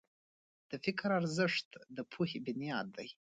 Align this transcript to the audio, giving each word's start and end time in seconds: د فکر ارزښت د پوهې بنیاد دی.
د 0.69 0.71
فکر 0.83 1.09
ارزښت 1.19 1.69
د 1.95 1.97
پوهې 2.11 2.37
بنیاد 2.45 2.87
دی. 2.97 3.09